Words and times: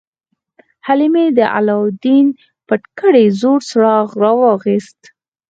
حلیمې 0.87 1.25
د 1.37 1.39
علاوالدین 1.55 2.25
پټ 2.67 2.83
کړی 2.99 3.25
زوړ 3.39 3.57
څراغ 3.69 4.07
راواخیست. 4.23 4.99